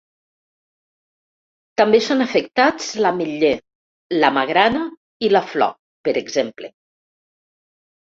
[1.81, 3.53] També són afectats l’ametller,
[4.25, 4.85] la magrana
[5.29, 5.81] i la flor,
[6.11, 6.75] per exemple.